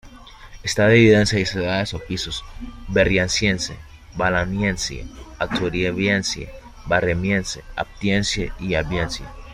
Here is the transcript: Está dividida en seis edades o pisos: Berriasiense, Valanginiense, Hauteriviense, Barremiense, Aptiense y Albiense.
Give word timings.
Está 0.63 0.87
dividida 0.87 1.19
en 1.19 1.27
seis 1.27 1.53
edades 1.53 1.93
o 1.93 1.99
pisos: 1.99 2.43
Berriasiense, 2.87 3.77
Valanginiense, 4.15 5.05
Hauteriviense, 5.37 6.49
Barremiense, 6.87 7.63
Aptiense 7.75 8.51
y 8.59 8.73
Albiense. 8.73 9.23